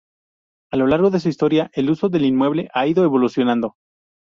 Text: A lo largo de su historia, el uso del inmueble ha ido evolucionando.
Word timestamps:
A 0.73 0.77
lo 0.77 0.87
largo 0.87 1.11
de 1.11 1.19
su 1.19 1.29
historia, 1.29 1.69
el 1.73 1.91
uso 1.91 2.09
del 2.09 2.25
inmueble 2.25 2.69
ha 2.73 2.87
ido 2.87 3.03
evolucionando. 3.03 3.75